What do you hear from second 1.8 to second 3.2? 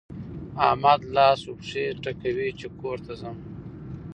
ټکوي چې کور ته